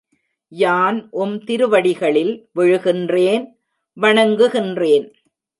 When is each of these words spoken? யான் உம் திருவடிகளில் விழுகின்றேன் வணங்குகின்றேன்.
யான் 0.51 0.99
உம் 1.11 1.35
திருவடிகளில் 1.43 2.33
விழுகின்றேன் 2.55 3.45
வணங்குகின்றேன். 3.97 5.07